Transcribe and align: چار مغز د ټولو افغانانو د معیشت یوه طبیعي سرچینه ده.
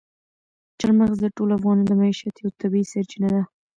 چار 0.79 0.91
مغز 0.99 1.17
د 1.21 1.27
ټولو 1.35 1.51
افغانانو 1.57 1.87
د 1.87 1.91
معیشت 1.99 2.35
یوه 2.41 2.57
طبیعي 2.61 2.85
سرچینه 2.93 3.29
ده. 3.35 3.43